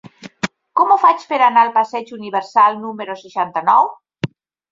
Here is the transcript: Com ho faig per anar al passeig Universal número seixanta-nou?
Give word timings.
Com 0.79 0.93
ho 0.93 0.95
faig 1.03 1.25
per 1.33 1.37
anar 1.47 1.65
al 1.65 1.73
passeig 1.75 2.13
Universal 2.17 2.81
número 2.87 3.17
seixanta-nou? 3.23 3.93